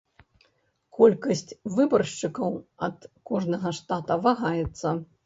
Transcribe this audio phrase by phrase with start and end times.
[0.99, 1.43] Колькасць
[1.75, 2.51] выбаршчыкаў
[2.87, 4.97] ад кожнага штата вагаецца.